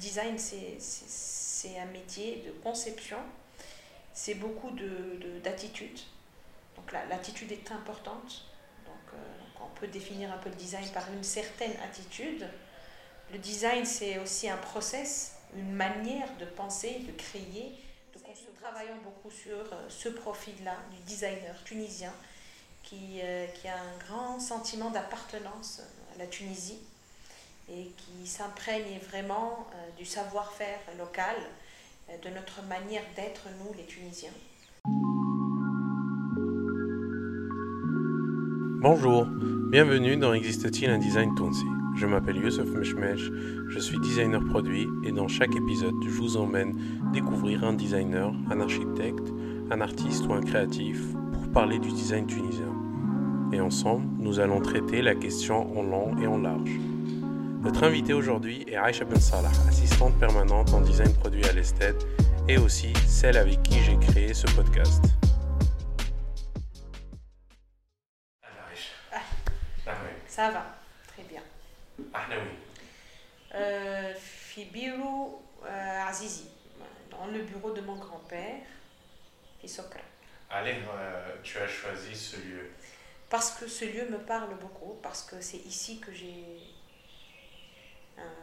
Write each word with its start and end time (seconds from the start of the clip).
design, 0.00 0.36
c'est 0.38 1.78
un 1.78 1.86
métier 1.86 2.42
de 2.46 2.50
conception, 2.62 3.18
c'est 4.12 4.34
beaucoup 4.34 4.70
d'attitude. 5.44 5.94
De, 5.94 6.76
donc 6.76 6.92
l'attitude 6.92 7.52
est 7.52 7.70
importante. 7.70 8.46
Donc, 8.86 9.12
donc, 9.12 9.68
on 9.68 9.78
peut 9.78 9.86
définir 9.86 10.32
un 10.32 10.38
peu 10.38 10.48
le 10.48 10.56
design 10.56 10.88
par 10.90 11.10
une 11.12 11.22
certaine 11.22 11.74
attitude. 11.84 12.48
Le 13.32 13.38
design, 13.38 13.84
c'est 13.84 14.18
aussi 14.18 14.48
un 14.48 14.56
process, 14.56 15.36
une 15.54 15.72
manière 15.72 16.28
de 16.38 16.46
penser, 16.46 17.00
de 17.06 17.12
créer. 17.12 17.78
De 18.14 18.18
Nous 18.18 18.60
travaillons 18.60 18.96
beaucoup 19.04 19.30
sur 19.30 19.64
ce 19.88 20.08
profil-là 20.08 20.76
du 20.90 20.98
designer 21.02 21.54
tunisien 21.64 22.12
qui, 22.82 23.20
qui 23.54 23.68
a 23.68 23.78
un 23.78 23.98
grand 23.98 24.40
sentiment 24.40 24.90
d'appartenance 24.90 25.82
à 26.14 26.18
la 26.18 26.26
Tunisie 26.26 26.80
et 27.70 27.92
qui 27.96 28.26
s'imprègne 28.26 28.98
vraiment 29.10 29.66
euh, 29.72 29.98
du 29.98 30.04
savoir-faire 30.04 30.80
local, 30.98 31.36
euh, 32.08 32.14
de 32.22 32.34
notre 32.34 32.62
manière 32.68 33.02
d'être, 33.14 33.46
nous, 33.58 33.72
les 33.76 33.84
Tunisiens. 33.84 34.30
Bonjour, 38.82 39.26
bienvenue 39.70 40.16
dans 40.16 40.32
Existe-t-il 40.32 40.90
un 40.90 40.98
design 40.98 41.34
Tunsi 41.34 41.66
Je 41.96 42.06
m'appelle 42.06 42.36
Youssef 42.36 42.66
Meshmesh, 42.66 43.30
je 43.68 43.78
suis 43.78 44.00
designer 44.00 44.42
produit 44.44 44.88
et 45.04 45.12
dans 45.12 45.28
chaque 45.28 45.54
épisode, 45.54 45.94
je 46.02 46.08
vous 46.08 46.36
emmène 46.38 46.76
découvrir 47.12 47.62
un 47.64 47.74
designer, 47.74 48.32
un 48.50 48.60
architecte, 48.60 49.28
un 49.70 49.80
artiste 49.80 50.26
ou 50.26 50.32
un 50.32 50.40
créatif 50.40 50.98
pour 51.32 51.52
parler 51.52 51.78
du 51.78 51.90
design 51.90 52.26
tunisien. 52.26 52.74
Et 53.52 53.60
ensemble, 53.60 54.06
nous 54.18 54.40
allons 54.40 54.60
traiter 54.60 55.02
la 55.02 55.14
question 55.14 55.78
en 55.78 55.82
long 55.82 56.16
et 56.18 56.26
en 56.26 56.38
large. 56.38 56.70
Notre 57.60 57.84
invitée 57.84 58.14
aujourd'hui 58.14 58.64
est 58.66 58.76
Aisha 58.76 59.04
Ben 59.04 59.20
Salah, 59.20 59.50
assistante 59.68 60.18
permanente 60.18 60.72
en 60.72 60.80
design 60.80 61.12
produit 61.12 61.44
à 61.44 61.52
l'Ested 61.52 61.94
et 62.48 62.56
aussi 62.56 62.90
celle 63.06 63.36
avec 63.36 63.62
qui 63.62 63.78
j'ai 63.82 63.98
créé 63.98 64.32
ce 64.32 64.46
podcast. 64.46 65.04
Ah, 68.42 69.92
ça 70.26 70.50
va, 70.52 70.74
très 71.08 71.22
bien. 71.24 71.42
Euh, 73.54 74.14
Fibiru 74.14 75.34
euh, 75.66 76.08
Azizi, 76.08 76.48
dans 77.10 77.26
le 77.26 77.42
bureau 77.42 77.72
de 77.72 77.82
mon 77.82 77.96
grand-père, 77.96 78.62
Sokra. 79.66 80.00
Allez, 80.48 80.76
euh, 80.94 81.36
tu 81.42 81.58
as 81.58 81.68
choisi 81.68 82.16
ce 82.16 82.36
lieu 82.36 82.70
Parce 83.28 83.50
que 83.50 83.68
ce 83.68 83.84
lieu 83.84 84.08
me 84.08 84.18
parle 84.18 84.58
beaucoup, 84.58 84.98
parce 85.02 85.22
que 85.24 85.42
c'est 85.42 85.58
ici 85.58 86.00
que 86.00 86.10
j'ai 86.10 86.46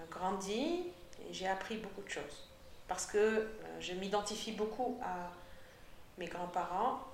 grandi 0.10 0.84
et 1.22 1.34
j'ai 1.34 1.48
appris 1.48 1.78
beaucoup 1.78 2.02
de 2.02 2.10
choses. 2.10 2.48
Parce 2.88 3.06
que 3.06 3.18
euh, 3.18 3.48
je 3.80 3.94
m'identifie 3.94 4.54
beaucoup 4.54 5.00
à 5.04 5.32
mes 6.18 6.28
grands-parents 6.28 7.06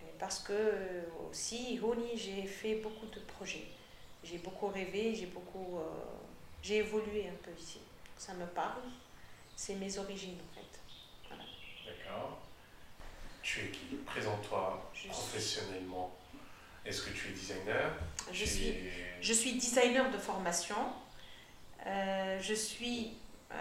et 0.00 0.10
parce 0.18 0.40
que 0.40 0.52
euh, 0.52 1.02
aussi, 1.30 1.80
j'ai 2.16 2.42
fait 2.42 2.76
beaucoup 2.76 3.06
de 3.06 3.20
projets. 3.20 3.66
J'ai 4.24 4.38
beaucoup 4.38 4.66
rêvé, 4.66 5.14
j'ai 5.14 5.26
beaucoup. 5.26 5.78
j'ai 6.60 6.78
évolué 6.78 7.28
un 7.28 7.36
peu 7.44 7.52
ici. 7.56 7.78
Ça 8.16 8.34
me 8.34 8.46
parle. 8.46 8.82
C'est 9.54 9.76
mes 9.76 9.96
origines 9.98 10.38
en 10.40 10.54
fait. 10.54 11.38
D'accord. 11.86 12.38
Tu 13.42 13.60
es 13.60 13.68
qui? 13.70 13.96
Présente-toi 14.04 14.90
professionnellement. 15.08 16.12
Est-ce 16.84 17.02
que 17.02 17.10
tu 17.10 17.28
es 17.28 17.32
designer? 17.32 17.92
Je 18.32 18.44
suis, 18.44 18.74
je 19.20 19.32
suis 19.32 19.52
designer 19.54 20.10
de 20.10 20.18
formation. 20.18 20.76
Euh, 21.86 22.38
je 22.40 22.54
suis, 22.54 23.12
euh, 23.52 23.54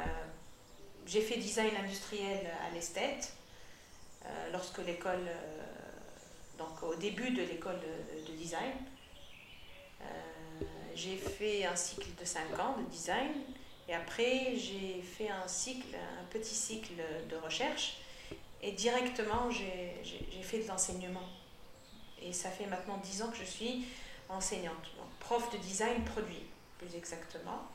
j'ai 1.06 1.22
fait 1.22 1.38
design 1.38 1.76
industriel 1.76 2.46
à 2.68 2.74
l'Esthète 2.74 3.34
euh, 4.26 4.52
lorsque 4.52 4.80
l'école, 4.80 5.30
donc 6.58 6.82
au 6.84 6.96
début 6.96 7.32
de 7.32 7.44
l'école 7.44 7.80
de, 7.80 8.34
design. 8.34 8.74
j'ai 10.96 11.18
fait 11.18 11.66
un 11.66 11.76
cycle 11.76 12.08
de 12.20 12.26
5 12.26 12.60
ans 12.60 12.76
de 12.80 12.90
design 12.90 13.32
et 13.88 13.94
après 13.94 14.56
j'ai 14.56 15.02
fait 15.02 15.30
un 15.30 15.48
cycle, 15.48 15.96
un 15.96 16.26
petit 16.26 16.56
cycle 16.56 16.94
de 17.30 17.36
recherche 17.36 18.00
et 18.62 18.72
directement 18.72 19.52
j'ai 19.52 20.42
fait 20.42 20.60
de 20.60 20.68
l'enseignement. 20.68 21.28
Et 22.22 22.34
ça 22.34 22.50
fait 22.50 22.66
maintenant 22.66 22.98
10 22.98 23.22
ans 23.22 23.30
que 23.30 23.38
je 23.38 23.44
suis 23.44 23.86
enseignante, 24.30 24.92
prof 25.20 25.52
de 25.52 25.58
design 25.58 26.04
produit 26.04 26.46
plus 26.78 26.96
exactement. 26.96 27.68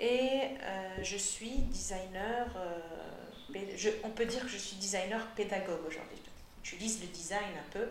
Et 0.00 0.40
euh, 0.62 0.96
je 1.02 1.18
suis 1.18 1.58
designer, 1.68 2.46
euh, 2.56 3.58
je, 3.76 3.90
on 4.02 4.08
peut 4.08 4.24
dire 4.24 4.40
que 4.40 4.48
je 4.48 4.56
suis 4.56 4.76
designer 4.76 5.26
pédagogue 5.36 5.84
aujourd'hui. 5.86 6.16
J'utilise 6.64 7.02
le 7.02 7.08
design 7.08 7.50
un 7.58 7.70
peu 7.70 7.86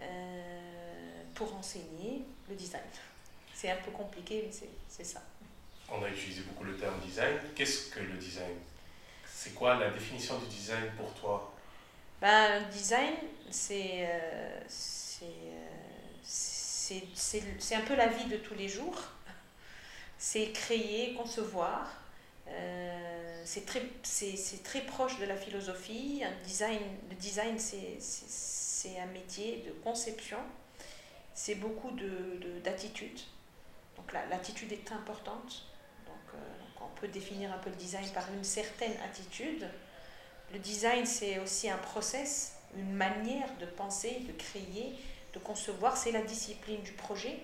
euh, 0.00 1.22
pour 1.34 1.52
enseigner 1.56 2.22
le 2.48 2.54
design. 2.54 2.82
C'est 3.52 3.70
un 3.70 3.76
peu 3.76 3.90
compliqué, 3.90 4.44
mais 4.46 4.68
c'est 4.88 5.04
ça. 5.04 5.20
On 5.90 6.00
a 6.04 6.08
utilisé 6.08 6.42
beaucoup 6.42 6.62
le 6.64 6.76
terme 6.76 7.00
design. 7.00 7.36
Qu'est-ce 7.56 7.90
que 7.90 8.00
le 8.00 8.16
design? 8.18 8.56
C'est 9.26 9.54
quoi 9.54 9.78
la 9.80 9.90
définition 9.90 10.38
du 10.38 10.46
design 10.46 10.92
pour 10.96 11.12
toi? 11.14 11.52
Ben, 12.20 12.60
Le 12.60 12.72
design, 12.72 13.14
c'est 13.50 14.08
c'est 16.24 17.74
un 17.74 17.80
peu 17.82 17.94
la 17.96 18.06
vie 18.08 18.26
de 18.26 18.36
tous 18.36 18.54
les 18.54 18.68
jours 18.68 18.96
c'est 20.22 20.52
créer, 20.52 21.14
concevoir. 21.14 21.90
Euh, 22.46 23.42
c'est 23.44 23.66
très, 23.66 23.82
très 24.62 24.82
proche 24.82 25.18
de 25.18 25.24
la 25.24 25.36
philosophie. 25.36 26.22
Design, 26.44 26.78
le 27.10 27.16
design, 27.16 27.58
c'est 27.58 29.00
un 29.00 29.06
métier 29.06 29.64
de 29.66 29.72
conception. 29.82 30.38
C'est 31.34 31.56
beaucoup 31.56 31.90
d'attitude. 32.62 33.16
De, 33.16 33.96
Donc 33.96 34.12
l'attitude 34.30 34.70
est 34.70 34.92
importante. 34.92 35.64
Euh, 36.06 36.06
donc, 36.06 36.82
on 36.82 37.00
peut 37.00 37.08
définir 37.08 37.52
un 37.52 37.58
peu 37.58 37.70
le 37.70 37.76
design 37.76 38.08
par 38.10 38.32
une 38.32 38.44
certaine 38.44 38.94
attitude. 39.04 39.68
Le 40.52 40.60
design, 40.60 41.04
c'est 41.04 41.40
aussi 41.40 41.68
un 41.68 41.78
process, 41.78 42.54
une 42.76 42.92
manière 42.92 43.48
de 43.58 43.66
penser, 43.66 44.20
de 44.20 44.32
créer, 44.34 44.94
de 45.34 45.40
concevoir. 45.40 45.96
C'est 45.96 46.12
la 46.12 46.22
discipline 46.22 46.80
du 46.82 46.92
projet. 46.92 47.40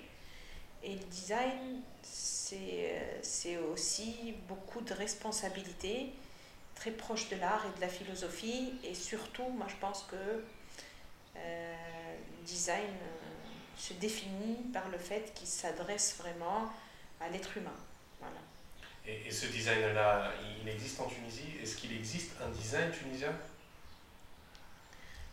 Et 0.89 0.95
le 0.95 1.05
design, 1.05 1.83
euh, 2.53 3.19
c'est 3.21 3.59
aussi 3.59 4.35
beaucoup 4.49 4.81
de 4.81 4.95
responsabilités, 4.95 6.15
très 6.75 6.93
proche 6.93 7.29
de 7.29 7.37
l'art 7.37 7.63
et 7.67 7.77
de 7.77 7.81
la 7.83 7.89
philosophie. 7.89 8.73
Et 8.83 8.95
surtout, 8.95 9.49
moi 9.51 9.67
je 9.69 9.77
pense 9.77 10.05
que 10.11 10.17
euh, 11.37 11.77
le 12.41 12.47
design 12.47 12.87
euh, 12.87 13.77
se 13.77 13.93
définit 13.93 14.57
par 14.73 14.89
le 14.89 14.97
fait 14.97 15.35
qu'il 15.35 15.47
s'adresse 15.47 16.17
vraiment 16.17 16.73
à 17.21 17.29
l'être 17.29 17.55
humain. 17.59 17.77
Voilà. 18.21 18.41
Et, 19.07 19.29
et 19.29 19.31
ce 19.31 19.45
design-là, 19.47 20.33
il 20.63 20.69
existe 20.71 20.99
en 21.01 21.07
Tunisie? 21.07 21.53
Est-ce 21.63 21.77
qu'il 21.77 21.93
existe 21.93 22.33
un 22.41 22.49
design 22.49 22.91
tunisien? 22.93 23.35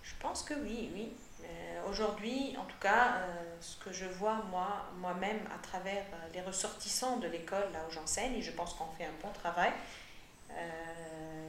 Je 0.03 0.13
pense 0.19 0.43
que 0.43 0.53
oui, 0.55 0.89
oui. 0.93 1.13
Euh, 1.43 1.89
aujourd'hui, 1.89 2.55
en 2.57 2.63
tout 2.65 2.77
cas, 2.79 3.17
euh, 3.17 3.57
ce 3.59 3.75
que 3.77 3.91
je 3.91 4.05
vois 4.05 4.41
moi, 4.49 4.85
moi-même 4.97 5.39
à 5.53 5.57
travers 5.59 6.03
euh, 6.13 6.27
les 6.33 6.41
ressortissants 6.41 7.17
de 7.17 7.27
l'école 7.27 7.71
là 7.73 7.79
où 7.87 7.91
j'enseigne, 7.91 8.35
et 8.35 8.41
je 8.41 8.51
pense 8.51 8.73
qu'on 8.73 8.87
fait 8.97 9.05
un 9.05 9.21
bon 9.21 9.31
travail, 9.33 9.71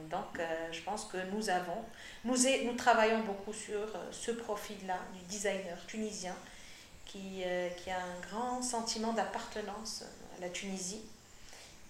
donc 0.09 0.39
je 0.71 0.81
pense 0.81 1.05
que 1.05 1.17
nous 1.31 1.49
avons, 1.49 1.81
nous, 2.25 2.75
travaillons 2.75 3.21
beaucoup 3.21 3.53
sur 3.53 3.87
ce 4.11 4.31
profil-là 4.31 4.99
du 5.13 5.21
designer 5.29 5.77
tunisien 5.87 6.35
qui 7.05 7.43
a 7.45 7.97
un 7.97 8.19
grand 8.29 8.61
sentiment 8.61 9.13
d'appartenance 9.13 10.03
à 10.37 10.41
la 10.41 10.49
Tunisie 10.49 11.03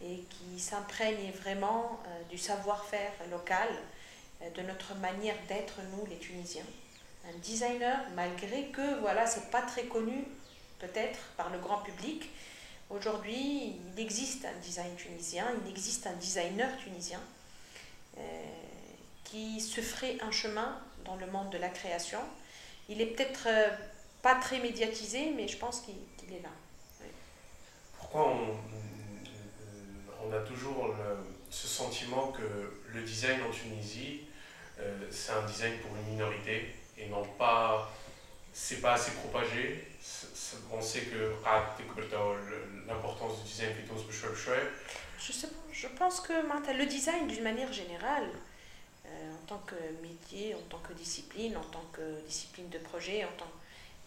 et 0.04 0.24
qui 0.30 0.60
s'imprègne 0.60 1.32
vraiment 1.32 2.00
du 2.30 2.38
savoir-faire 2.38 3.14
local, 3.32 3.70
de 4.56 4.62
notre 4.62 4.94
manière 4.96 5.38
d'être, 5.48 5.80
nous, 5.96 6.06
les 6.06 6.20
Tunisiens 6.20 6.66
un 7.28 7.38
designer, 7.40 7.98
malgré 8.16 8.68
que 8.68 9.00
voilà, 9.00 9.26
c'est 9.26 9.50
pas 9.52 9.62
très 9.62 9.86
connu 9.86 10.26
peut-être 10.80 11.20
par 11.36 11.50
le 11.50 11.60
grand 11.60 11.80
public. 11.80 12.30
Aujourd'hui, 12.90 13.76
il 13.94 14.00
existe 14.00 14.46
un 14.46 14.58
design 14.62 14.96
tunisien, 14.96 15.46
il 15.64 15.70
existe 15.70 16.08
un 16.08 16.14
designer 16.14 16.70
tunisien 16.78 17.20
euh, 18.18 18.22
qui 19.24 19.60
se 19.60 19.82
ferait 19.82 20.18
un 20.22 20.32
chemin 20.32 20.80
dans 21.04 21.16
le 21.16 21.28
monde 21.28 21.50
de 21.50 21.58
la 21.58 21.70
création. 21.70 22.20
Il 22.88 23.02
est 23.02 23.08
peut-être 23.08 23.48
euh, 23.48 23.70
pas 24.22 24.36
très 24.36 24.60
médiatisé, 24.60 25.34
mais 25.36 25.48
je 25.48 25.58
pense 25.58 25.82
qu'il 25.82 26.34
est 26.34 26.42
là. 26.42 26.50
Pourquoi 27.98 28.30
on, 28.30 28.58
on, 30.26 30.32
a 30.32 30.40
toujours 30.40 30.96
ce 31.50 31.68
sentiment 31.68 32.32
que 32.32 32.80
le 32.94 33.02
design 33.02 33.42
en 33.42 33.52
Tunisie, 33.52 34.22
euh, 34.80 35.08
c'est 35.12 35.34
un 35.34 35.46
design 35.46 35.74
pour 35.80 35.94
une 35.98 36.14
minorité? 36.14 36.74
et 36.98 37.08
non 37.08 37.24
pas, 37.38 37.92
c'est 38.54 38.82
pas 38.82 38.94
assez 38.94 39.12
propagé. 39.12 39.88
On 40.72 40.82
sait 40.82 41.02
que 41.02 41.34
l'importance 42.88 43.44
du 43.44 43.50
design 43.50 43.74
Je 45.20 45.32
sais 45.32 45.48
pas, 45.48 45.56
je 45.72 45.88
pense 45.88 46.22
que 46.22 46.34
le 46.34 46.86
design 46.86 47.28
d'une 47.28 47.44
manière 47.44 47.72
générale, 47.74 48.30
euh, 49.06 49.34
en 49.34 49.46
tant 49.46 49.60
que 49.60 49.76
métier, 50.02 50.56
en 50.56 50.62
tant 50.70 50.80
que 50.80 50.94
discipline, 50.94 51.56
en 51.58 51.64
tant 51.64 51.84
que 51.94 52.22
discipline 52.26 52.70
de 52.70 52.80
projet, 52.80 53.24
en 53.26 53.32
tant 53.38 53.52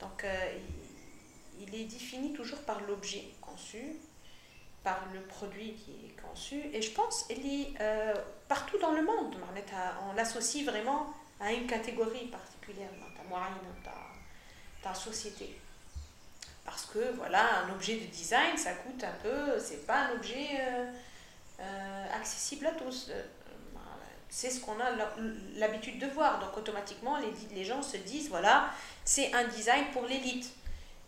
donc 0.00 0.24
euh, 0.24 0.58
il 1.60 1.74
est 1.74 1.84
défini 1.84 2.32
toujours 2.32 2.58
par 2.60 2.80
l'objet 2.88 3.24
conçu, 3.40 3.96
par 4.82 4.98
le 5.12 5.20
produit 5.20 5.74
qui 5.74 5.90
est 6.06 6.20
conçu. 6.20 6.62
Et 6.72 6.80
je 6.80 6.90
pense 6.92 7.24
qu'elle 7.24 7.44
est 7.46 7.68
euh, 7.80 8.14
partout 8.48 8.78
dans 8.78 8.92
le 8.92 9.02
monde. 9.02 9.36
On 10.08 10.14
l'associe 10.14 10.64
vraiment 10.64 11.12
à 11.38 11.52
une 11.52 11.66
catégorie 11.66 12.26
particulière 12.26 12.59
ta 12.74 13.22
moyenne, 13.28 13.56
ta, 13.84 13.94
ta 14.82 14.94
société. 14.94 15.58
Parce 16.64 16.86
que 16.86 17.12
voilà, 17.16 17.64
un 17.64 17.72
objet 17.72 17.96
de 17.96 18.06
design, 18.06 18.56
ça 18.56 18.72
coûte 18.74 19.02
un 19.02 19.14
peu, 19.22 19.58
c'est 19.58 19.86
pas 19.86 20.06
un 20.06 20.12
objet 20.12 20.60
accessible 22.12 22.66
à 22.66 22.72
tous 22.72 23.10
c'est 24.30 24.48
ce 24.48 24.60
qu'on 24.60 24.78
a 24.78 24.90
l'habitude 25.56 25.98
de 25.98 26.06
voir. 26.06 26.38
Donc 26.38 26.56
automatiquement, 26.56 27.18
les, 27.18 27.54
les 27.54 27.64
gens 27.64 27.82
se 27.82 27.96
disent, 27.96 28.28
voilà, 28.30 28.70
c'est 29.04 29.34
un 29.34 29.44
design 29.48 29.86
pour 29.92 30.06
l'élite. 30.06 30.54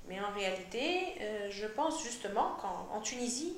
Mais 0.09 0.21
en 0.21 0.33
réalité, 0.33 1.15
euh, 1.21 1.49
je 1.51 1.67
pense 1.67 2.03
justement 2.03 2.57
qu'en 2.61 3.01
Tunisie, 3.01 3.55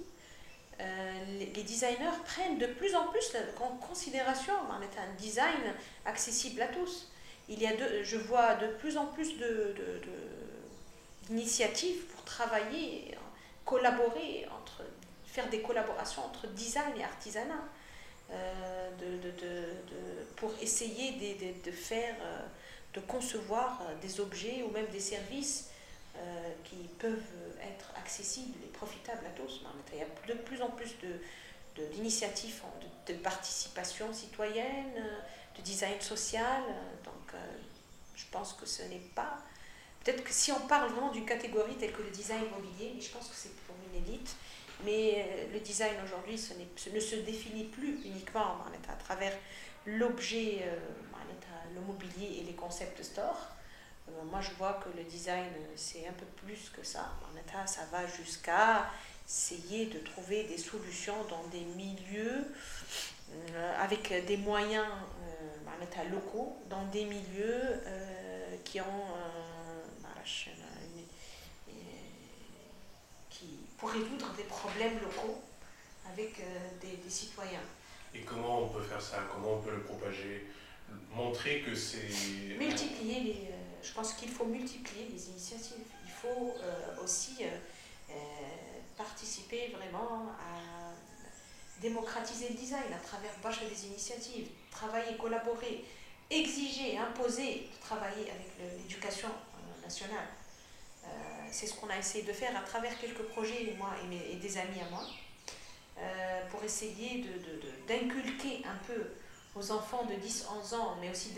euh, 0.81 1.39
les, 1.39 1.63
designers 1.63 2.19
prennent 2.25 2.59
de 2.59 2.67
plus 2.67 2.95
en 2.95 3.07
plus 3.07 3.33
en 3.61 3.77
considération 3.77 4.53
un 4.71 5.15
design 5.17 5.75
accessible 6.05 6.61
à 6.61 6.69
tous. 6.69 7.11
Il 7.49 7.61
y 7.61 7.67
a 7.67 7.75
de, 7.75 8.03
je 8.03 8.17
vois 8.17 8.55
de 8.55 8.69
plus 8.69 8.97
en 8.97 9.07
plus 9.07 9.35
d'initiatives 11.29 12.01
de, 12.01 12.13
pour 12.13 12.25
travailler, 12.25 13.17
collaborer, 13.65 14.47
entre, 14.61 14.83
faire 15.27 15.49
des 15.51 15.61
collaborations 15.61 16.25
entre 16.25 16.47
design 16.49 16.97
et 16.99 17.05
artisanat. 17.05 17.65
Euh, 18.31 18.91
de, 18.99 19.19
de, 19.19 19.31
de, 19.33 20.25
pour 20.37 20.51
essayer 20.63 21.13
de, 21.13 21.71
faire, 21.71 22.17
euh, 22.23 22.41
de 22.95 23.01
concevoir 23.01 23.83
euh, 23.83 23.95
des 24.01 24.19
objets 24.19 24.65
ou 24.67 24.71
même 24.71 24.87
des 24.87 25.01
services 25.01 25.71
qui 26.63 26.89
peuvent 27.01 27.19
être 27.61 27.93
accessibles 27.99 28.57
et 28.65 28.69
profitables 28.69 29.27
à 29.27 29.31
tous. 29.31 29.63
Il 29.93 29.99
y 29.99 30.03
a 30.03 30.07
de 30.33 30.41
plus 30.41 30.63
en 30.63 30.71
plus 30.71 30.95
d'initiatives 31.77 32.63
de, 33.07 33.15
participation 33.15 34.13
citoyenne, 34.13 34.95
de 35.57 35.63
design 35.63 36.01
social. 36.01 36.63
Donc, 37.05 37.35
je 38.15 38.25
pense 38.31 38.53
que 38.53 38.67
ce 38.67 38.83
n'est 38.83 39.09
pas. 39.15 39.39
Peut-être 40.05 40.23
que 40.23 40.33
si 40.33 40.53
on 40.53 40.61
parle 40.61 40.91
vraiment 40.91 41.11
d'une 41.11 41.25
catégorie 41.25 41.75
telle 41.77 41.93
que 41.93 42.03
le 42.03 42.11
design 42.11 42.43
mobilier, 42.51 43.01
je 43.01 43.09
pense 43.09 43.29
que 43.29 43.35
c'est 43.35 43.55
pour 43.67 43.75
une 43.91 44.05
élite, 44.05 44.37
mais 44.85 45.25
euh, 45.27 45.53
le 45.53 45.61
design 45.61 45.95
aujourd'hui 46.05 46.37
ce, 46.37 46.53
ne 46.55 47.01
se 47.01 47.17
définit 47.17 47.65
plus 47.65 48.03
uniquement 48.05 48.59
à 48.89 48.97
travers 48.97 49.33
l'objet, 49.87 50.61
euh, 50.63 50.77
le 51.75 51.81
mobilier 51.81 52.41
et 52.41 52.45
les 52.45 52.53
concepts 52.53 53.03
store. 53.03 53.49
Euh, 54.09 54.23
moi, 54.31 54.41
je 54.43 54.51
vois 54.59 54.75
que 54.75 54.95
le 54.97 55.05
design, 55.05 55.51
c'est 55.75 56.07
un 56.07 56.13
peu 56.13 56.27
plus 56.45 56.71
que 56.71 56.85
ça. 56.85 57.13
Ça 57.67 57.83
va 57.91 58.07
jusqu'à 58.07 58.91
essayer 59.27 59.87
de 59.87 59.99
trouver 59.99 60.45
des 60.45 60.59
solutions 60.59 61.25
dans 61.31 61.45
des 61.49 61.65
milieux 61.77 62.45
avec 63.79 64.27
des 64.27 64.37
moyens 64.37 64.87
locaux, 66.11 66.57
dans 66.69 66.85
des 66.87 67.05
milieux 67.05 67.81
qui 68.65 68.81
ont 68.81 69.07
pour 73.85 73.93
résoudre 73.93 74.33
des 74.35 74.45
problèmes 74.45 74.99
locaux 75.01 75.43
avec 76.11 76.41
euh, 76.41 76.69
des, 76.81 76.97
des, 76.97 77.11
citoyens. 77.11 77.61
Et 78.15 78.21
comment 78.21 78.63
on 78.63 78.69
peut 78.69 78.83
faire 78.83 79.03
ça? 79.03 79.19
Comment 79.31 79.55
on 79.55 79.61
peut 79.61 79.73
le 79.73 79.83
propager? 79.83 80.47
Montrer 81.13 81.61
que 81.61 81.75
c'est... 81.75 82.09
Multiplier 82.59 83.21
les... 83.21 83.49
Euh, 83.51 83.83
je 83.83 83.93
pense 83.93 84.15
qu'il 84.15 84.31
faut 84.31 84.47
multiplier 84.47 85.09
les 85.13 85.29
initiatives. 85.29 85.85
Il 86.03 86.11
faut 86.11 86.55
euh, 86.63 87.03
aussi 87.03 87.45
participer 89.35 89.75
vraiment 89.77 90.29
à 90.39 91.81
démocratiser 91.81 92.51
le 92.51 92.55
design 92.55 92.93
à 92.93 93.05
travers 93.05 93.33
bâche 93.43 93.61
des 93.69 93.87
initiatives, 93.87 94.47
travailler, 94.71 95.17
collaborer, 95.17 95.85
exiger, 96.31 96.97
imposer 96.97 97.69
travailler 97.81 98.31
avec 98.31 98.79
l'éducation 98.79 99.29
nationale. 99.83 100.29
C'est 101.51 101.67
ce 101.67 101.75
qu'on 101.75 101.89
a 101.89 101.99
essayé 101.99 102.25
de 102.25 102.33
faire 102.33 102.57
à 102.57 102.63
travers 102.63 102.99
quelques 102.99 103.23
projets, 103.25 103.75
moi 103.77 103.91
et, 104.11 104.37
des 104.37 104.59
amis 104.59 104.81
à 104.81 104.91
moi, 104.91 105.05
euh, 105.99 106.41
pour 106.51 106.63
essayer 106.65 107.25
d'inculquer 107.87 108.63
un 108.65 108.77
peu 108.87 109.03
aux 109.55 109.71
enfants 109.71 110.05
de 110.05 110.15
10-11 110.15 110.75
ans, 110.75 110.97
mais 111.01 111.11
aussi 111.11 111.33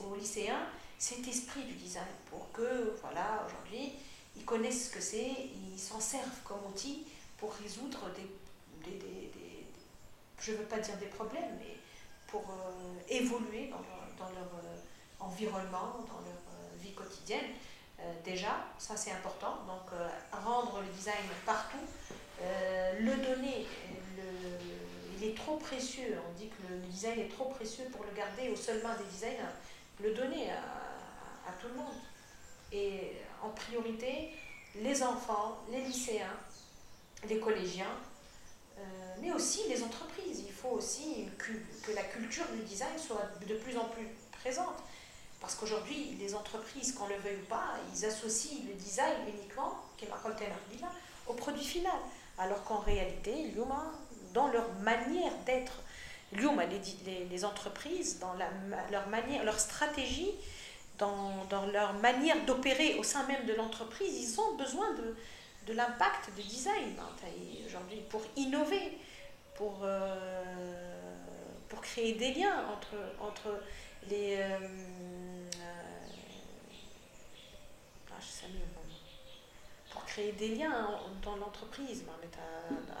aux 0.00 0.14
lycéens, 0.16 0.66
cet 0.98 1.26
esprit 1.28 1.64
du 1.64 1.74
design, 1.74 2.04
pour 2.30 2.50
que, 2.52 2.96
voilà, 3.02 3.46
aujourd'hui, 3.46 3.92
ils 4.36 4.44
connaissent 4.44 4.88
ce 4.88 4.90
que 4.90 5.00
c'est, 5.00 5.30
ils 5.72 5.78
s'en 5.78 6.00
servent 6.00 6.42
comme 6.44 6.64
outil 6.68 7.06
pour 7.36 7.52
résoudre 7.54 8.10
des, 8.14 8.90
des, 8.90 9.30
je 10.40 10.52
ne 10.52 10.56
veux 10.58 10.64
pas 10.64 10.78
dire 10.78 10.96
des 10.98 11.06
problèmes, 11.06 11.56
mais 11.58 11.76
pour 12.26 12.42
euh, 12.42 13.00
évoluer 13.08 13.68
dans 13.68 13.78
leur, 13.78 14.06
dans 14.18 14.34
leur 14.34 14.50
euh, 14.64 14.76
environnement, 15.20 16.04
dans 16.06 16.20
leur 16.20 16.40
vie 16.80 16.92
quotidienne. 16.92 17.54
Euh, 18.00 18.12
déjà, 18.24 18.66
ça 18.78 18.96
c'est 18.96 19.12
important. 19.12 19.58
Donc 19.66 19.92
euh, 19.92 20.08
rendre 20.44 20.80
le 20.80 20.88
design 20.88 21.24
partout, 21.44 21.76
euh, 22.42 22.98
le 23.00 23.16
donner, 23.16 23.66
il 25.18 25.28
est 25.28 25.36
trop 25.36 25.56
précieux. 25.56 26.18
On 26.28 26.38
dit 26.38 26.48
que 26.48 26.72
le, 26.72 26.78
design 26.80 27.20
est 27.20 27.28
trop 27.28 27.46
précieux 27.46 27.84
pour 27.90 28.04
le 28.04 28.14
garder 28.16 28.50
aux 28.50 28.56
seules 28.56 28.82
mains 28.82 28.96
des 28.96 29.04
designers. 29.04 29.54
Le 30.02 30.12
donner 30.12 30.50
à, 30.50 31.52
tout 31.60 31.68
le 31.68 31.74
monde. 31.74 31.94
Et 32.70 33.12
en 33.42 33.48
priorité, 33.50 34.34
les 34.74 35.02
enfants, 35.02 35.62
les 35.70 35.80
lycéens, 35.80 36.36
les 37.28 37.38
collégiens, 37.38 37.96
mais 39.20 39.32
aussi 39.32 39.68
les 39.68 39.82
entreprises. 39.82 40.42
Il 40.46 40.52
faut 40.52 40.68
aussi 40.68 41.28
que 41.38 41.92
la 41.92 42.02
culture 42.02 42.46
du 42.52 42.62
design 42.62 42.98
soit 42.98 43.30
de 43.46 43.54
plus 43.56 43.76
en 43.76 43.84
plus 43.86 44.08
présente. 44.32 44.76
Parce 45.40 45.54
qu'aujourd'hui, 45.54 46.16
les 46.18 46.34
entreprises, 46.34 46.92
qu'on 46.92 47.06
le 47.06 47.16
veuille 47.16 47.36
ou 47.42 47.46
pas, 47.46 47.74
ils 47.94 48.04
associent 48.04 48.58
le 48.66 48.74
design 48.74 49.14
uniquement, 49.28 49.82
au 51.26 51.32
produit 51.34 51.64
final. 51.64 51.98
Alors 52.38 52.62
qu'en 52.64 52.78
réalité, 52.78 53.54
dans 54.32 54.48
leur 54.48 54.72
manière 54.80 55.32
d'être, 55.44 55.82
les, 56.32 57.24
les 57.24 57.44
entreprises, 57.44 58.18
dans 58.18 58.34
leur 58.90 59.08
manière, 59.08 59.44
leur 59.44 59.58
stratégie, 59.58 60.32
dans 60.98 61.66
leur 61.72 61.92
manière 61.94 62.44
d'opérer 62.46 62.98
au 62.98 63.02
sein 63.02 63.26
même 63.26 63.46
de 63.46 63.54
l'entreprise, 63.54 64.14
ils 64.14 64.40
ont 64.40 64.56
besoin 64.56 64.92
de, 64.94 65.14
de 65.66 65.72
l'impact 65.72 66.30
du 66.36 66.42
design 66.42 66.94
aujourd'hui 67.66 68.00
pour 68.08 68.22
innover, 68.36 68.98
pour, 69.56 69.80
euh, 69.82 70.94
pour 71.68 71.80
créer 71.80 72.14
des 72.14 72.34
liens 72.34 72.64
entre, 72.68 72.96
entre 73.20 73.60
les, 74.08 74.36
euh, 74.38 74.58
pour 79.90 80.04
créer 80.04 80.32
des 80.32 80.54
liens 80.54 80.88
dans 81.22 81.36
l'entreprise, 81.36 82.04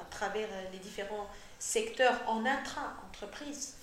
à, 0.00 0.04
travers 0.10 0.48
les 0.72 0.78
différents 0.78 1.28
secteurs 1.58 2.18
en 2.26 2.44
intra-entreprise. 2.44 3.76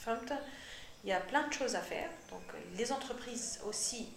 Il 1.03 1.09
y 1.09 1.13
a 1.13 1.19
plein 1.19 1.47
de 1.47 1.53
choses 1.53 1.75
à 1.75 1.81
faire. 1.81 2.09
Donc 2.31 2.43
les 2.75 2.91
entreprises 2.91 3.59
aussi 3.65 4.09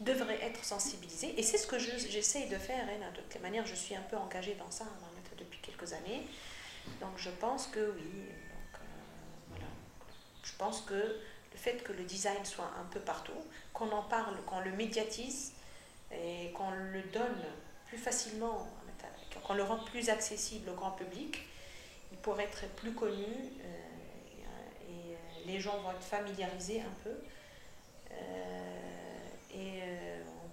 devraient 0.00 0.40
être 0.42 0.64
sensibilisées. 0.64 1.38
Et 1.38 1.42
c'est 1.42 1.58
ce 1.58 1.66
que 1.66 1.78
j'essaye 1.78 2.48
de 2.48 2.56
faire. 2.56 2.84
Hein, 2.84 3.10
de 3.14 3.20
toute 3.20 3.42
manière, 3.42 3.66
je 3.66 3.74
suis 3.74 3.94
un 3.94 4.02
peu 4.02 4.16
engagée 4.16 4.54
dans 4.54 4.70
ça 4.70 4.84
depuis 5.36 5.60
quelques 5.60 5.92
années. 5.92 6.22
Donc 7.00 7.16
je 7.16 7.30
pense 7.30 7.66
que 7.66 7.92
oui. 7.96 8.02
Euh. 8.24 9.64
Je 10.42 10.52
pense 10.56 10.80
que 10.80 10.94
le 10.94 11.58
fait 11.58 11.82
que 11.82 11.92
le 11.92 12.04
design 12.04 12.44
soit 12.44 12.70
un 12.80 12.84
peu 12.86 13.00
partout, 13.00 13.32
qu'on 13.72 13.90
en 13.90 14.02
parle, 14.02 14.36
qu'on 14.46 14.60
le 14.60 14.72
médiatise, 14.72 15.52
et 16.12 16.50
qu'on 16.52 16.70
le 16.70 17.02
donne 17.12 17.44
plus 17.86 17.98
facilement, 17.98 18.66
qu'on 19.44 19.54
le 19.54 19.62
rend 19.62 19.78
plus 19.78 20.08
accessible 20.08 20.70
au 20.70 20.74
grand 20.74 20.92
public, 20.92 21.46
il 22.12 22.18
pourrait 22.18 22.44
être 22.44 22.66
plus 22.76 22.92
connu 22.92 23.24
euh, 23.24 24.88
et, 24.88 25.14
euh, 25.14 25.16
les 25.46 25.60
gens 25.60 25.78
vont 25.80 25.90
être 25.90 26.02
familiarisés 26.02 26.80
un 26.80 26.94
peu. 27.04 27.16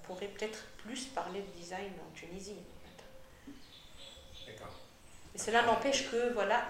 Pourrait 0.07 0.27
peut-être 0.27 0.65
plus 0.77 1.05
parler 1.05 1.41
de 1.41 1.59
design 1.59 1.91
en 1.99 2.15
Tunisie. 2.15 2.57
D'accord. 4.47 4.73
Et 5.33 5.37
cela 5.37 5.63
n'empêche 5.63 6.09
que, 6.09 6.33
voilà, 6.33 6.67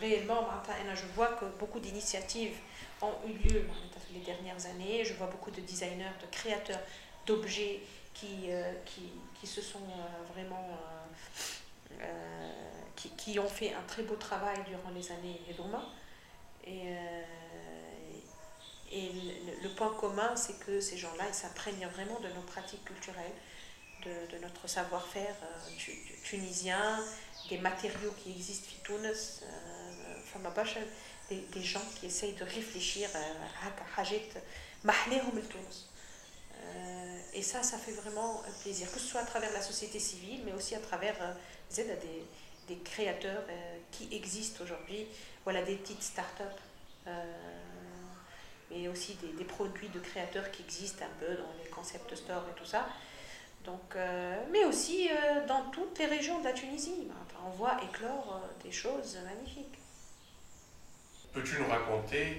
réellement, 0.00 0.48
je 0.94 1.06
vois 1.14 1.28
que 1.28 1.44
beaucoup 1.58 1.80
d'initiatives 1.80 2.56
ont 3.02 3.12
eu 3.26 3.48
lieu 3.48 3.66
les 4.14 4.20
dernières 4.20 4.66
années. 4.66 5.04
Je 5.04 5.14
vois 5.14 5.26
beaucoup 5.26 5.50
de 5.50 5.60
designers, 5.60 6.16
de 6.20 6.26
créateurs 6.30 6.80
d'objets 7.26 7.80
qui, 8.12 8.50
euh, 8.50 8.72
qui, 8.84 9.12
qui, 9.34 9.46
se 9.46 9.60
sont 9.60 9.78
euh, 9.78 10.32
vraiment 10.32 10.68
euh, 12.00 12.50
qui, 12.96 13.10
qui, 13.10 13.38
ont 13.38 13.48
fait 13.48 13.74
un 13.74 13.82
très 13.86 14.02
beau 14.02 14.14
travail 14.14 14.58
durant 14.66 14.90
les 14.94 15.10
années 15.10 15.40
Edoma. 15.50 15.84
Et, 16.66 16.94
point 19.74 19.92
commun, 19.94 20.34
c'est 20.36 20.58
que 20.60 20.80
ces 20.80 20.96
gens-là, 20.96 21.24
ils 21.28 21.34
s'imprègnent 21.34 21.88
vraiment 21.88 22.18
de 22.20 22.28
nos 22.28 22.42
pratiques 22.42 22.84
culturelles, 22.84 23.32
de, 24.04 24.38
notre 24.42 24.68
savoir-faire 24.68 25.34
euh, 25.42 25.92
tunisien, 26.24 27.00
des 27.48 27.58
matériaux 27.58 28.12
qui 28.22 28.30
existent, 28.30 28.66
Fitounes, 28.68 29.06
euh, 29.06 30.20
Famabash, 30.32 30.76
des, 31.28 31.36
des 31.36 31.62
gens 31.62 31.82
qui 31.98 32.06
essayent 32.06 32.34
de 32.34 32.44
réfléchir 32.44 33.08
euh, 33.14 33.66
à 33.66 34.00
Hajit, 34.00 34.30
Mahlehum 34.82 35.40
Tunis. 35.48 35.90
Et 37.34 37.42
ça, 37.42 37.62
ça 37.62 37.76
fait 37.76 37.92
vraiment 37.92 38.42
plaisir, 38.62 38.90
que 38.90 38.98
ce 38.98 39.06
soit 39.06 39.20
à 39.20 39.24
travers 39.24 39.52
la 39.52 39.60
société 39.60 39.98
civile, 39.98 40.42
mais 40.44 40.52
aussi 40.52 40.74
à 40.74 40.78
travers 40.78 41.16
euh, 41.20 41.34
des, 41.76 42.74
des, 42.74 42.80
créateurs 42.82 43.42
qui 43.90 44.08
existent 44.12 44.62
aujourd'hui, 44.62 45.06
voilà 45.42 45.62
des 45.62 45.74
petites 45.74 46.02
start-up 46.02 46.58
mais 48.74 48.88
aussi 48.88 49.14
des, 49.22 49.32
des, 49.32 49.44
produits 49.44 49.88
de 49.88 50.00
créateurs 50.00 50.50
qui 50.50 50.62
existent 50.62 51.04
un 51.04 51.24
peu 51.24 51.32
dans 51.34 51.52
les 51.62 51.70
concept 51.70 52.14
stores 52.14 52.44
et 52.50 52.58
tout 52.58 52.66
ça 52.66 52.86
donc, 53.64 53.96
euh, 53.96 54.36
mais 54.52 54.64
aussi 54.64 55.08
euh, 55.08 55.46
dans 55.46 55.62
toutes 55.70 55.98
les 55.98 56.06
régions 56.06 56.38
de 56.40 56.44
la 56.44 56.52
Tunisie. 56.52 57.08
On 57.46 57.50
voit 57.50 57.76
éclore 57.82 58.42
euh, 58.42 58.62
des 58.62 58.72
choses 58.72 59.18
magnifiques. 59.24 59.78
Peux-tu 61.32 61.60
nous 61.60 61.68
raconter 61.68 62.36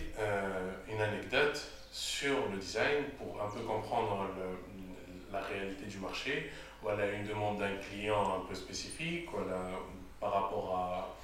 une 0.88 1.02
anecdote 1.02 1.62
sur 1.92 2.48
le 2.50 2.58
design 2.60 3.04
pour 3.18 3.42
un 3.42 3.50
peu 3.50 3.60
comprendre 3.60 4.30
la 5.34 5.42
réalité 5.42 5.86
du 5.88 5.98
marché? 5.98 6.50
Voilà 6.82 7.06
une 7.12 7.28
demande 7.28 7.60
d'un 7.60 7.76
client 7.76 8.38
un 8.38 8.48
peu 8.48 8.56
spécifique, 8.56 9.28
par 10.22 10.32
rapport 10.32 10.78
à, 10.78 11.16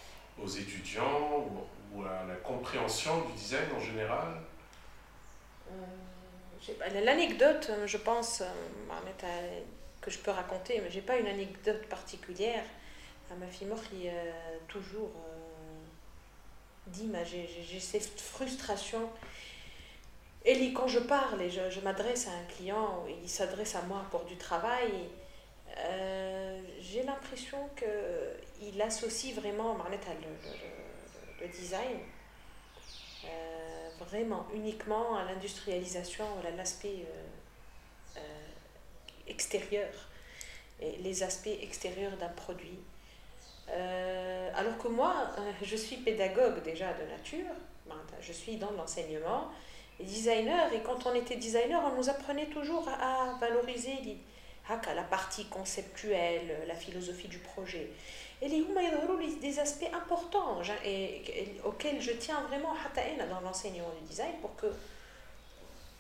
aux 0.44 0.48
étudiants 0.48 1.48
ou, 1.94 1.98
ou, 1.98 2.04
à 2.04 2.26
la 2.28 2.36
compréhension 2.36 3.22
du 3.22 3.34
design 3.36 3.70
en 3.74 3.80
général? 3.80 4.42
L'anecdote, 7.04 7.72
je 7.86 7.98
pense, 7.98 8.44
que 10.02 10.12
je 10.12 10.18
peux 10.20 10.32
raconter, 10.32 10.82
mais 10.82 10.90
j'ai 10.90 11.02
pas 11.02 11.18
une 11.18 11.28
anecdote 11.28 11.86
particulière. 11.88 12.64
Ma 13.40 13.48
fille 13.48 13.68
qui 13.90 14.10
euh, 14.10 14.12
toujours 14.68 15.12
euh, 15.16 15.80
dit, 16.88 17.10
j'ai 17.24 17.80
cette 17.80 18.20
frustration. 18.20 19.10
Et 20.44 20.74
quand 20.74 20.88
je 20.88 21.00
parle 21.00 21.42
et 21.42 21.50
je, 21.50 21.70
je 21.70 21.80
m'adresse 21.80 22.28
à 22.28 22.32
un 22.32 22.44
client, 22.54 23.06
il 23.24 23.30
s'adresse 23.30 23.76
à 23.76 23.84
moi 23.84 24.04
pour 24.12 24.26
du 24.26 24.36
travail, 24.36 24.92
euh, 25.78 26.60
j'ai 26.82 27.04
l'impression 27.04 27.70
qu'il 27.78 28.82
associe 28.82 29.34
vraiment 29.34 29.78
le, 29.78 30.28
le, 30.28 31.46
le 31.46 31.48
design 31.48 32.00
euh, 33.24 33.61
vraiment 34.10 34.46
uniquement 34.54 35.16
à 35.16 35.24
l'industrialisation, 35.26 36.26
à 36.46 36.52
l'aspect 36.56 37.06
extérieur, 39.28 39.90
et 40.82 40.98
les 40.98 41.24
aspects 41.24 41.58
extérieurs 41.62 42.18
d'un 42.18 42.30
produit. 42.30 42.80
Euh, 43.70 44.50
alors 44.56 44.78
que 44.78 44.88
moi, 44.88 45.14
euh, 45.38 45.52
je 45.62 45.76
suis 45.76 45.98
pédagogue 45.98 46.62
déjà 46.64 46.94
de 46.94 47.10
nature, 47.10 47.54
je 48.20 48.34
suis 48.34 48.58
dans 48.58 48.72
l'enseignement, 48.72 49.50
designer, 50.00 50.74
et 50.74 50.82
quand 50.82 51.06
on 51.06 51.14
était 51.14 51.36
designer, 51.36 51.82
on 51.86 51.96
nous 51.96 52.10
apprenait 52.10 52.48
toujours 52.48 52.88
à, 52.88 53.38
valoriser 53.40 53.98
la 54.94 55.04
partie 55.04 55.46
conceptuelle, 55.46 56.66
la 56.68 56.76
philosophie 56.76 57.28
du 57.28 57.40
projet. 57.40 57.92
Et 58.42 58.48
les 58.48 58.62
des 59.40 59.60
aspects 59.60 59.90
importants 59.94 60.62
et, 60.84 61.22
auxquels 61.64 62.02
je 62.02 62.12
tiens 62.12 62.42
vraiment 62.48 62.74
dans 63.30 63.42
l'enseignement 63.42 63.92
du 64.02 64.08
design 64.08 64.34
pour, 64.42 64.56
que, 64.56 64.68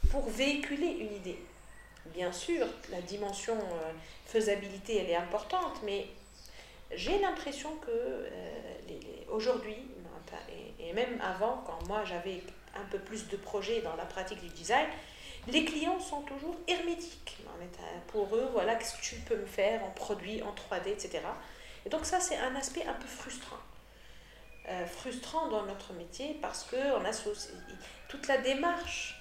pour 0.10 0.28
véhiculer 0.30 0.88
une 0.88 1.14
idée. 1.16 1.40
Bien 2.08 2.32
sûr, 2.32 2.66
la 2.90 3.02
dimension 3.02 3.54
euh, 3.54 3.92
faisabilité, 4.26 4.98
elle 4.98 5.10
est 5.12 5.16
importante, 5.16 5.82
mais 5.84 6.08
j'ai 6.94 7.20
l'impression 7.20 7.76
que 7.76 7.92
euh, 7.92 8.28
aujourd'hui, 9.30 9.78
et, 10.80 10.94
même 10.94 11.22
avant, 11.22 11.64
quand 11.66 11.88
moi 11.88 12.04
j'avais 12.06 12.42
un 12.76 12.86
peu 12.90 13.00
plus 13.00 13.28
de 13.28 13.38
projets 13.38 13.82
dans 13.82 13.96
la 13.96 14.06
pratique 14.06 14.42
du 14.42 14.50
design, 14.50 14.88
les 15.48 15.66
clients 15.66 16.00
sont 16.00 16.22
toujours 16.22 16.56
hermétiques. 16.68 17.38
Pour 18.08 18.36
eux, 18.36 18.50
voilà, 18.52 18.76
qu'est-ce 18.76 18.98
que 18.98 19.02
tu 19.02 19.16
peux 19.22 19.38
me 19.38 19.46
faire 19.46 19.84
en 19.84 19.92
produit, 19.92 20.42
en 20.42 20.54
3D, 20.54 20.90
etc. 20.90 21.20
Et 21.86 21.90
donc 21.90 22.06
ça, 22.06 22.20
c'est 22.20 22.38
un 22.38 22.56
aspect 22.56 22.86
un 22.86 22.94
peu 22.94 23.08
frustrant. 23.08 23.58
Euh, 24.68 24.86
frustrant 24.86 25.48
dans 25.48 25.64
notre 25.64 25.94
métier 25.94 26.38
parce 26.42 26.64
qu'on 26.66 27.06
associe 27.06 27.54
toute 28.08 28.28
la 28.28 28.38
démarche 28.38 29.20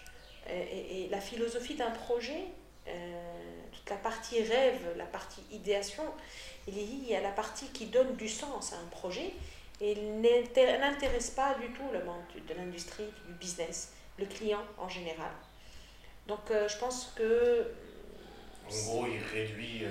et, 0.49 1.05
et 1.05 1.09
la 1.09 1.21
philosophie 1.21 1.75
d'un 1.75 1.91
projet 1.91 2.45
euh, 2.89 3.61
toute 3.73 3.91
la 3.91 3.97
partie 3.97 4.43
rêve, 4.43 4.95
la 4.97 5.05
partie 5.05 5.43
idéation, 5.53 6.03
il 6.67 7.05
y 7.05 7.15
a 7.15 7.21
la 7.21 7.31
partie 7.31 7.67
qui 7.69 7.87
donne 7.87 8.17
du 8.17 8.29
sens 8.29 8.73
à 8.73 8.77
un 8.77 8.87
projet 8.87 9.33
et 9.81 9.95
n'intéresse 9.95 11.31
pas 11.31 11.55
du 11.55 11.69
tout 11.73 11.89
le 11.93 12.03
monde 12.05 12.23
de 12.49 12.55
l'industrie, 12.55 13.09
du 13.27 13.35
business, 13.35 13.93
le 14.19 14.27
client 14.27 14.63
en 14.79 14.89
général. 14.89 15.31
Donc 16.27 16.51
euh, 16.51 16.69
je 16.69 16.79
pense 16.79 17.13
que... 17.17 17.67
En 18.69 18.85
gros, 18.85 19.07
il 19.07 19.21
réduit 19.37 19.85
euh, 19.85 19.89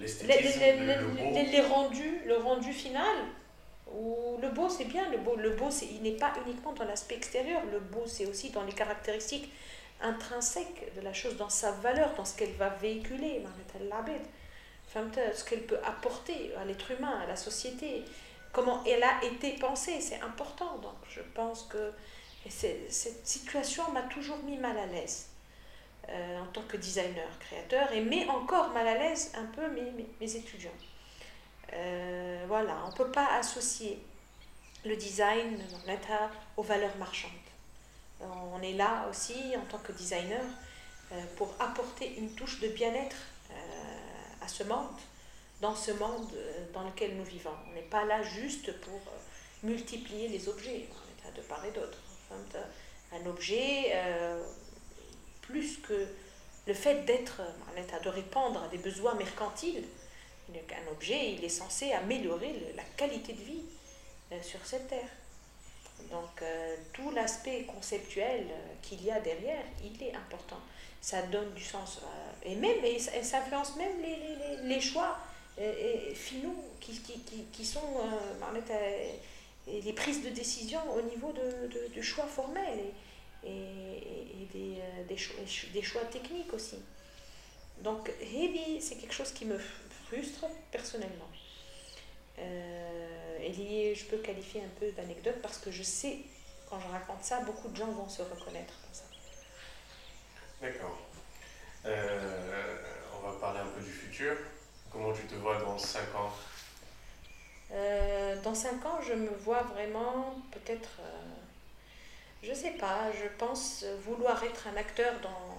l'esthétisme, 0.00 0.60
le, 0.60 1.50
les, 1.50 1.60
rendus, 1.62 2.20
le 2.26 2.36
rendu 2.36 2.72
final. 2.72 3.16
Ou 3.92 4.38
le 4.40 4.48
beau, 4.50 4.68
c'est 4.68 4.84
bien. 4.84 5.10
Le 5.10 5.18
beau, 5.18 5.34
le 5.36 5.50
beau 5.50 5.68
il 5.70 6.02
n'est 6.02 6.16
pas 6.16 6.32
uniquement 6.46 6.72
dans 6.72 6.84
l'aspect 6.84 7.16
extérieur. 7.16 7.60
Le 7.72 7.80
beau, 7.80 8.04
c'est 8.06 8.26
aussi 8.26 8.50
dans 8.50 8.62
les 8.62 8.72
caractéristiques 8.72 9.50
intrinsèque 10.02 10.94
de 10.96 11.00
la 11.00 11.12
chose, 11.12 11.36
dans 11.36 11.48
sa 11.48 11.72
valeur, 11.72 12.14
dans 12.14 12.24
ce 12.24 12.36
qu'elle 12.36 12.52
va 12.52 12.68
véhiculer, 12.70 13.42
ce 14.92 15.44
qu'elle 15.44 15.62
peut 15.62 15.78
apporter 15.84 16.54
à 16.56 16.64
l'être 16.64 16.90
humain, 16.90 17.20
à 17.22 17.26
la 17.26 17.36
société, 17.36 18.04
comment 18.52 18.82
elle 18.84 19.02
a 19.02 19.22
été 19.24 19.52
pensée, 19.52 20.00
c'est 20.00 20.20
important. 20.20 20.78
Donc 20.78 20.96
je 21.08 21.20
pense 21.34 21.64
que 21.64 21.92
cette 22.48 23.26
situation 23.26 23.90
m'a 23.92 24.02
toujours 24.02 24.38
mis 24.38 24.56
mal 24.56 24.78
à 24.78 24.86
l'aise 24.86 25.26
euh, 26.08 26.40
en 26.40 26.46
tant 26.46 26.62
que 26.62 26.76
designer, 26.76 27.28
créateur, 27.38 27.92
et 27.92 28.00
met 28.00 28.26
encore 28.28 28.70
mal 28.70 28.86
à 28.88 28.94
l'aise 28.94 29.30
un 29.34 29.44
peu 29.44 29.68
mes, 29.68 30.06
mes, 30.20 30.36
étudiants. 30.36 30.70
Euh, 31.72 32.44
voilà, 32.48 32.76
on 32.86 32.90
ne 32.90 32.96
peut 32.96 33.10
pas 33.10 33.36
associer 33.38 34.02
le 34.84 34.96
design 34.96 35.62
aux 36.56 36.62
valeurs 36.62 36.96
marchandes. 36.96 37.30
On 38.20 38.60
est 38.62 38.72
là 38.72 39.06
aussi 39.08 39.54
en 39.56 39.64
tant 39.66 39.78
que 39.78 39.92
designer 39.92 40.42
euh, 41.12 41.22
pour 41.36 41.54
apporter 41.60 42.16
une 42.16 42.30
touche 42.34 42.60
de 42.60 42.68
bien-être 42.68 43.16
à 44.42 44.48
ce 44.48 44.62
monde, 44.64 44.98
dans 45.60 45.74
ce 45.74 45.90
monde 45.92 46.32
dans 46.72 46.82
lequel 46.82 47.16
nous 47.16 47.24
vivons. 47.24 47.54
On 47.68 47.74
n'est 47.74 47.82
pas 47.82 48.04
là 48.04 48.22
juste 48.22 48.80
pour 48.80 49.00
multiplier 49.62 50.28
les 50.28 50.48
objets, 50.48 50.88
on 50.90 51.28
est 51.28 51.36
de 51.36 51.42
part 51.42 51.64
et 51.64 51.70
d'autre. 51.72 51.98
Un 53.12 53.26
objet, 53.26 53.92
plus 55.42 55.78
que 55.78 56.06
le 56.66 56.74
fait 56.74 57.04
d'être 57.04 57.42
de 58.04 58.08
répondre 58.08 58.62
à 58.62 58.68
des 58.68 58.78
besoins 58.78 59.14
mercantiles, 59.14 59.84
un 60.54 60.92
objet, 60.92 61.32
il 61.32 61.44
est 61.44 61.48
censé 61.48 61.92
améliorer 61.92 62.72
la 62.76 62.82
qualité 62.96 63.32
de 63.32 63.42
vie 63.42 63.62
sur 64.42 64.64
cette 64.64 64.88
terre. 64.88 65.08
Donc 66.10 66.42
euh, 66.42 66.76
tout 66.92 67.10
l'aspect 67.10 67.64
conceptuel 67.64 68.46
euh, 68.50 68.74
qu'il 68.82 69.04
y 69.04 69.10
a 69.10 69.20
derrière, 69.20 69.62
il 69.82 70.02
est 70.02 70.14
important. 70.14 70.58
Ça 71.00 71.22
donne 71.22 71.52
du 71.54 71.62
sens. 71.62 72.00
Euh, 72.02 72.48
et 72.50 72.54
même, 72.56 72.84
et 72.84 72.98
ça, 72.98 73.38
influence 73.38 73.76
même 73.76 74.00
les, 74.00 74.16
les, 74.16 74.74
les 74.74 74.80
choix 74.80 75.18
finaux 76.14 76.56
qui, 76.80 76.98
qui, 77.02 77.20
qui, 77.20 77.44
qui 77.52 77.66
sont 77.66 78.00
les 79.84 79.92
prises 79.92 80.22
de 80.22 80.30
décision 80.30 80.80
au 80.92 81.02
niveau 81.02 81.32
de, 81.32 81.94
de, 81.94 82.02
choix 82.02 82.26
formels 82.26 82.80
et, 83.44 83.48
et, 83.48 84.42
et 84.42 84.48
des, 84.52 84.78
des, 85.08 85.16
choix, 85.16 85.36
des, 85.72 85.82
choix, 85.82 86.02
techniques 86.02 86.52
aussi. 86.52 86.76
Donc, 87.78 88.10
c'est 88.80 88.96
quelque 88.96 89.14
chose 89.14 89.32
qui 89.32 89.44
me 89.44 89.58
frustre 90.06 90.46
personnellement. 90.70 91.28
Euh, 92.38 93.38
et 93.40 93.94
je 93.94 94.04
peux 94.06 94.18
qualifier 94.18 94.62
un 94.62 94.78
peu 94.78 94.90
d'anecdote 94.92 95.36
parce 95.42 95.58
que 95.58 95.70
je 95.70 95.82
sais, 95.82 96.18
quand 96.68 96.80
je 96.80 96.88
raconte 96.88 97.22
ça, 97.22 97.40
beaucoup 97.40 97.68
de 97.68 97.76
gens 97.76 97.90
vont 97.90 98.08
se 98.08 98.22
reconnaître 98.22 98.74
dans 98.86 98.94
ça. 98.94 99.04
D'accord. 100.60 100.98
Euh, 101.86 102.76
on 103.16 103.30
va 103.30 103.38
parler 103.38 103.60
un 103.60 103.66
peu 103.66 103.80
du 103.80 103.90
futur. 103.90 104.36
Comment 104.90 105.12
tu 105.12 105.22
te 105.22 105.34
vois 105.34 105.58
dans 105.60 105.78
5 105.78 106.00
ans? 106.16 106.32
Euh, 107.72 108.40
Dans 108.42 108.54
5 108.54 108.84
ans, 108.86 109.00
je 109.06 109.12
me 109.12 109.30
vois 109.30 109.62
vraiment 109.62 110.34
peut-être, 110.52 111.00
je 112.42 112.52
sais 112.52 112.72
pas, 112.72 113.10
je 113.12 113.28
pense 113.38 113.84
vouloir 114.04 114.42
être 114.44 114.66
un 114.68 114.76
acteur 114.76 115.12
dans, 115.20 115.50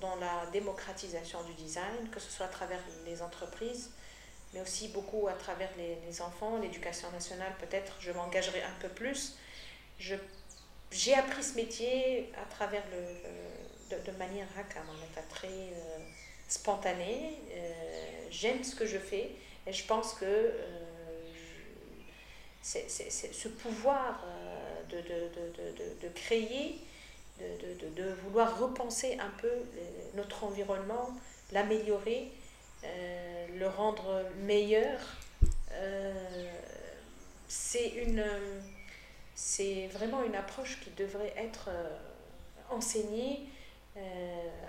dans, 0.00 0.16
la 0.16 0.46
démocratisation 0.52 1.42
du 1.44 1.54
design, 1.54 2.10
que 2.10 2.18
ce 2.18 2.30
soit 2.30 2.46
à 2.46 2.48
travers 2.48 2.80
les 3.06 3.22
entreprises, 3.22 3.92
mais 4.52 4.60
aussi 4.60 4.88
beaucoup 4.88 5.28
à 5.28 5.32
travers 5.34 5.70
les, 5.76 6.20
enfants, 6.20 6.58
l'éducation 6.58 7.10
nationale 7.12 7.52
peut-être, 7.60 7.96
je 8.00 8.10
m'engagerai 8.10 8.62
un 8.62 8.74
peu 8.80 8.88
plus. 8.88 9.36
j'ai 9.98 11.14
appris 11.14 11.42
ce 11.44 11.54
métier 11.54 12.32
à 12.42 12.44
travers 12.52 12.82
le, 12.90 13.96
de, 13.96 14.18
manière 14.18 14.48
très 15.28 15.48
euh, 15.48 15.98
spontanée. 16.48 17.38
Euh, 17.52 18.26
j'aime 18.30 18.64
ce 18.64 18.74
que 18.74 18.86
je 18.86 18.98
fais 18.98 19.30
et 19.66 19.72
je 19.72 19.84
pense 19.86 20.14
que 20.14 20.24
euh, 22.62 22.78
c'est, 22.88 23.10
ce 23.10 23.48
pouvoir 23.48 24.24
de, 24.90 24.98
de, 24.98 26.08
créer, 26.14 26.78
de, 27.40 28.12
vouloir 28.24 28.58
repenser 28.58 29.18
un 29.18 29.30
peu 29.40 29.52
notre 30.14 30.44
environnement, 30.44 31.10
l'améliorer, 31.52 32.30
euh, 32.84 33.46
le 33.58 33.68
rendre 33.68 34.24
meilleur, 34.38 34.98
euh, 35.72 36.12
c'est 37.46 37.88
une 37.88 38.24
c'est 39.34 39.86
vraiment 39.88 40.22
une 40.24 40.34
approche 40.34 40.80
qui 40.80 40.90
devrait 40.90 41.32
être 41.36 41.68
euh, 41.68 41.96
enseignée 42.70 43.48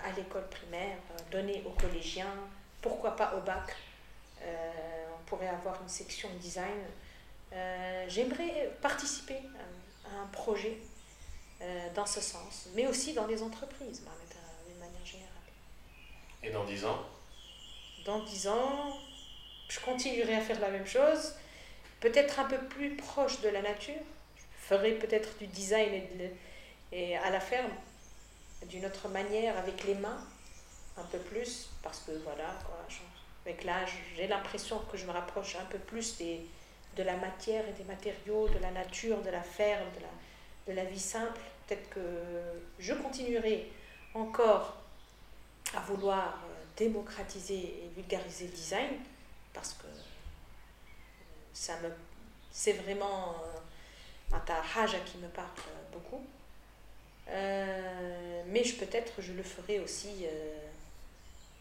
à 0.04 0.12
l'école 0.18 0.46
primaire, 0.50 0.98
donnée 1.32 1.64
aux 1.66 1.82
collégiens, 1.82 2.36
pourquoi 2.82 3.16
pas 3.16 3.34
au 3.38 3.42
bac. 3.42 3.74
on 4.42 5.26
pourrait 5.26 5.48
avoir 5.48 5.82
une 5.82 5.88
section 5.88 6.28
design. 6.42 6.84
J'aimerais 8.08 8.72
participer 8.82 9.40
à, 10.06 10.22
un 10.24 10.28
projet 10.28 10.78
dans 11.96 12.06
ce 12.06 12.22
sens, 12.22 12.68
mais 12.76 12.88
aussi 12.88 13.14
dans 13.14 13.26
les 13.26 13.42
entreprises, 13.42 14.02
d'une 14.68 14.80
manière 14.80 15.06
générale. 15.06 15.30
Et 16.44 16.50
dans 16.52 16.66
dix 16.66 16.86
ans? 16.86 17.06
Dans 18.06 18.20
10 18.20 18.48
ans, 18.50 18.98
je 19.70 19.80
continuerai 19.80 20.36
à 20.36 20.42
faire 20.42 20.60
la 20.60 20.70
même 20.70 20.86
chose, 20.86 21.36
peut-être 22.02 22.42
un 22.42 22.44
peu 22.44 22.58
plus 22.58 22.98
proche 22.98 23.40
de 23.40 23.48
la 23.48 23.62
nature. 23.62 24.02
Je 24.36 24.68
ferai 24.68 24.92
peut-être 24.94 25.38
du 25.38 25.48
design 25.48 26.02
et, 26.92 27.18
à 27.18 27.30
la 27.30 27.40
ferme, 27.40 27.72
d'une 28.68 28.86
autre 28.86 29.08
manière, 29.08 29.58
avec 29.58 29.86
les 29.86 29.96
mains, 29.96 30.20
un 30.98 31.04
peu 31.04 31.18
plus, 31.18 31.70
parce 31.82 32.02
que 32.02 32.12
voilà, 32.26 32.60
avec 33.46 33.64
l'âge, 33.64 33.94
j'ai 34.18 34.28
l'impression 34.28 34.80
que 34.92 34.98
je 34.98 35.06
me 35.06 35.12
rapproche 35.12 35.56
un 35.56 35.66
peu 35.66 35.80
plus 35.80 36.18
des, 36.18 36.42
de 36.96 37.04
la 37.04 37.18
matière 37.18 37.68
et 37.68 37.74
des 37.74 37.84
matériaux, 37.84 38.48
de 38.50 38.60
la 38.60 38.72
nature, 38.72 39.22
de 39.22 39.30
la 39.30 39.42
ferme, 39.42 39.88
de 39.96 40.02
la, 40.02 40.74
de 40.74 40.78
la 40.78 40.86
vie 40.90 41.00
simple. 41.00 41.40
Peut-être 41.68 41.90
que 41.90 42.00
je 42.80 42.94
continuerai 42.94 43.72
encore 44.14 44.78
à 45.76 45.80
vouloir 45.82 46.40
démocratiser 46.78 47.56
et 47.56 47.92
vulgariser 47.96 48.46
le 48.46 48.52
design 48.52 48.90
parce 49.54 49.74
que 49.74 49.88
ça 51.54 51.80
me 51.82 51.90
c'est 52.52 52.74
vraiment 52.74 53.36
un 54.32 54.42
haja 54.76 55.00
qui 55.00 55.18
me 55.18 55.28
parle 55.28 55.50
beaucoup 55.92 56.24
euh, 57.30 58.44
mais 58.48 58.64
je 58.64 58.76
peut-être 58.76 59.14
je 59.20 59.34
le 59.34 59.44
ferai 59.44 59.80
aussi 59.80 60.26
euh, 60.26 60.60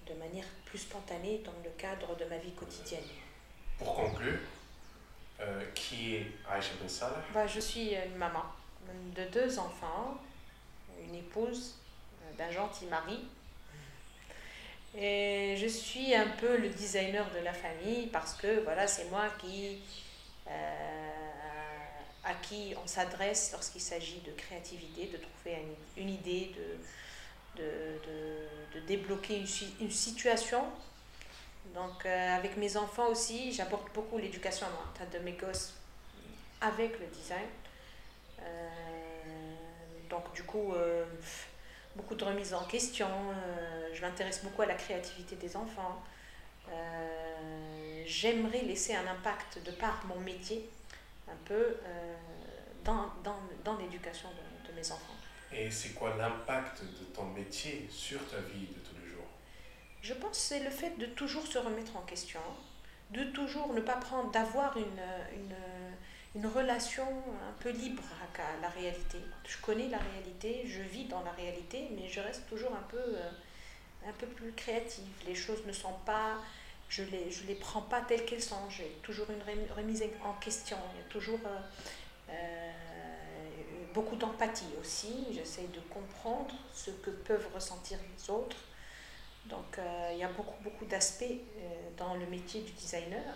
de 0.07 0.15
manière 0.15 0.47
plus 0.65 0.79
spontanée 0.79 1.41
dans 1.45 1.53
le 1.65 1.71
cadre 1.79 2.17
de 2.17 2.25
ma 2.25 2.37
vie 2.39 2.53
quotidienne. 2.53 3.05
Pour 3.79 3.95
conclure, 3.95 4.39
euh, 5.41 5.65
qui 5.75 6.17
est 6.17 6.27
Aïcha 6.51 6.73
Ben 6.81 6.89
bah, 7.35 7.47
Je 7.47 7.61
suis 7.61 7.95
une 7.95 8.17
maman 8.17 8.45
de 9.17 9.25
deux 9.27 9.59
enfants, 9.59 10.19
une 11.07 11.15
épouse 11.15 11.77
d'un 12.37 12.51
gentil 12.51 12.87
mari 12.87 13.21
et 14.97 15.57
je 15.57 15.67
suis 15.67 16.15
un 16.15 16.29
peu 16.29 16.59
le 16.59 16.69
designer 16.69 17.25
de 17.33 17.39
la 17.39 17.55
famille 17.55 18.09
parce 18.09 18.35
que 18.35 18.61
voilà, 18.63 18.87
c'est 18.87 19.09
moi 19.11 19.25
qui, 19.41 19.79
euh, 20.49 21.11
à 22.25 22.35
qui 22.35 22.75
on 22.83 22.87
s'adresse 22.87 23.53
lorsqu'il 23.53 23.81
s'agit 23.81 24.21
de 24.21 24.33
créativité, 24.33 25.07
de 25.07 25.17
trouver 25.17 25.65
une, 25.97 26.11
idée, 26.11 26.53
de, 27.57 27.63
de, 27.63 27.71
de, 28.07 28.81
de 28.81 28.87
débloquer 28.87 29.39
une, 29.81 29.91
situation. 29.91 30.63
Donc 31.75 32.05
euh, 32.05 32.37
avec 32.37 32.57
mes 32.57 32.77
enfants 32.77 33.09
aussi, 33.09 33.53
j'apporte 33.53 33.93
beaucoup 33.95 34.19
l'éducation 34.19 34.67
de 35.13 35.19
mes 35.21 35.33
gosses 35.33 35.75
avec 36.61 36.99
le 37.01 37.07
design. 37.07 37.47
Euh, 38.41 38.69
donc 40.11 40.33
du 40.35 40.43
coup 40.43 40.75
beaucoup 41.97 42.15
de 42.15 42.25
remises 42.25 42.55
en 42.55 42.65
question. 42.65 43.07
Euh, 43.09 43.89
je 43.93 44.01
m'intéresse 44.01 44.43
beaucoup 44.43 44.63
à 44.63 44.67
la 44.67 44.75
créativité 44.75 45.37
des 45.37 45.57
enfants. 45.57 46.03
Euh, 46.71 48.03
j'aimerais 48.07 48.63
laisser 48.63 48.95
un 48.95 49.07
impact 49.07 49.65
de 49.65 49.73
par 49.73 50.05
mon 50.07 50.19
métier 50.21 50.69
un 51.29 51.37
peu 51.45 51.55
euh, 51.55 52.15
dans, 52.85 53.11
dans, 53.25 53.41
dans 53.65 53.77
l'éducation 53.79 54.29
de, 54.31 54.69
de, 54.69 54.75
mes 54.75 54.93
enfants. 54.93 55.15
Et 55.53 55.71
c'est 55.71 55.91
quoi 55.91 56.17
l'impact 56.17 56.83
de 56.83 57.05
ton 57.15 57.25
métier 57.25 57.87
sur 57.91 58.19
ta 58.29 58.39
vie 58.39 58.67
de 58.67 58.79
tous 58.81 58.95
les 58.95 59.01
jours 59.01 59.02
Je 60.03 60.15
pense 60.15 60.31
que 60.31 60.37
c'est 60.37 60.65
le 60.65 60.71
fait 60.71 60.99
de 60.99 61.07
toujours 61.07 61.47
se 61.47 61.59
remettre 61.59 61.97
en 61.97 62.03
question, 62.03 62.41
de 63.11 63.25
toujours 63.25 63.73
ne 63.73 63.81
pas 63.81 63.97
prendre, 63.97 64.31
d'avoir 64.31 64.77
une, 64.77 64.85
une 65.35 65.55
une 66.35 66.47
relation 66.47 67.05
un 67.05 67.53
peu 67.61 67.71
libre 67.71 68.03
à 68.39 68.61
la 68.63 68.69
réalité. 68.71 69.19
Je 69.47 69.59
connais 69.59 69.89
la 69.89 69.99
réalité, 69.99 70.63
je 70.67 70.81
vis 70.81 71.05
dans 71.05 71.23
la 71.23 71.33
réalité, 71.33 71.89
mais 71.95 72.09
je 72.09 72.21
reste 72.21 72.49
toujours 72.49 72.73
un 72.73 72.85
peu, 72.89 72.97
euh, 72.97 73.31
un 74.07 74.13
peu 74.13 74.27
plus 74.27 74.53
créative. 74.53 75.13
Les 75.27 75.35
choses 75.35 75.65
ne 75.67 75.73
sont 75.73 75.93
pas, 76.07 76.39
je 76.89 77.03
les, 77.03 77.31
je 77.31 77.47
les 77.47 77.55
prends 77.55 77.83
pas 77.83 78.01
telles 78.01 78.25
qu'elles 78.25 78.43
sont. 78.43 78.71
J'ai 78.71 78.89
toujours 79.03 79.27
une 79.31 79.43
remise 79.77 80.03
en 80.25 80.33
question. 80.35 80.79
Il 80.95 80.99
y 80.99 81.03
a 81.03 81.09
toujours 81.11 81.41
euh, 81.45 82.31
euh, 82.31 82.73
beaucoup 83.93 84.17
d'empathie 84.17 84.73
aussi. 84.81 85.27
J'essaie 85.33 85.69
de 85.75 85.81
comprendre 85.93 86.55
ce 86.73 86.91
que 86.91 87.11
peuvent 87.11 87.49
ressentir 87.55 87.99
les 87.99 88.31
autres. 88.31 88.57
Donc 89.47 89.79
il 90.13 90.19
y 90.19 90.25
a 90.25 90.29
beaucoup, 90.29 90.63
beaucoup 90.63 90.85
d'aspects 90.85 91.25
dans 91.97 92.15
le 92.15 92.27
métier 92.27 92.63
du 92.63 92.73
designer 92.73 93.35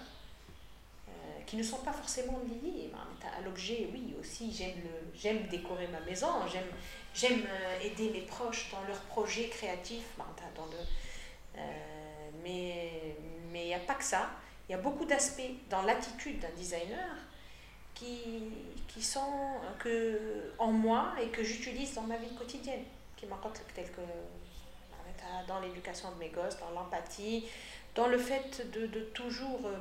qui 1.47 1.57
ne 1.57 1.63
sont 1.63 1.79
pas 1.79 1.93
forcément 1.93 2.41
liés 2.41 2.91
à 3.37 3.41
l'objet. 3.41 3.89
Oui, 3.93 4.15
aussi, 4.21 4.53
j'aime 5.15 5.47
décorer 5.47 5.87
ma 5.89 6.01
maison, 6.01 6.29
j'aime 7.15 7.47
euh, 7.47 7.81
aider 7.81 8.11
mes 8.11 8.23
proches 8.23 8.71
dans 8.71 8.83
leurs 8.87 9.01
projets 9.03 9.49
créatifs. 9.49 10.07
Dans 10.57 10.67
le, 10.67 10.79
euh, 11.59 11.61
mais 12.43 13.15
il 13.55 13.67
n'y 13.67 13.75
a 13.75 13.79
pas 13.79 13.95
que 13.95 14.05
ça. 14.05 14.31
Il 14.69 14.73
y 14.73 14.75
a 14.75 14.79
beaucoup 14.79 15.05
d'aspects 15.05 15.53
dans 15.71 15.83
l'attitude 15.83 16.41
d'un 16.41 16.51
designer 16.57 17.17
qui, 17.95 18.53
qui 18.89 19.03
sont 19.03 19.61
que, 19.79 20.53
en 20.59 20.73
moi 20.73 21.15
et 21.23 21.29
que 21.29 21.45
j'utilise 21.45 21.95
dans 21.95 22.03
ma 22.03 22.17
vie 22.17 22.35
quotidienne, 22.35 22.83
qui 23.17 23.27
tel 23.75 23.91
que 23.93 24.01
dans 25.49 25.61
l'éducation 25.61 26.11
de 26.13 26.17
mes 26.17 26.29
gosses, 26.29 26.59
dans 26.59 26.71
l'empathie, 26.71 27.49
dans 27.95 28.09
le 28.09 28.19
fait 28.19 28.71
de, 28.73 28.87
de 28.87 29.01
toujours, 29.01 29.61
euh, 29.65 29.77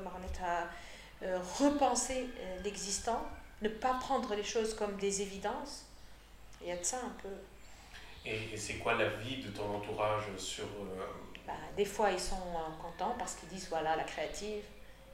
euh, 1.23 1.39
repenser 1.59 2.27
euh, 2.39 2.61
l'existant, 2.63 3.25
ne 3.61 3.69
pas 3.69 3.93
prendre 3.93 4.35
les 4.35 4.43
choses 4.43 4.73
comme 4.73 4.97
des 4.97 5.21
évidences. 5.21 5.85
Il 6.61 6.67
y 6.67 6.71
a 6.71 6.77
de 6.77 6.83
ça 6.83 6.97
un 6.97 7.15
peu. 7.21 7.29
Et, 8.25 8.57
c'est 8.57 8.75
quoi 8.75 8.95
la 8.95 9.09
vie 9.09 9.37
de 9.37 9.49
ton 9.49 9.75
entourage 9.75 10.23
sur... 10.37 10.65
Euh, 10.65 11.05
bah, 11.47 11.53
des 11.77 11.85
fois, 11.85 12.11
ils 12.11 12.19
sont 12.19 12.35
contents 12.81 13.15
parce 13.17 13.35
qu'ils 13.35 13.49
disent, 13.49 13.69
voilà, 13.69 13.95
la 13.95 14.03
créative, 14.03 14.63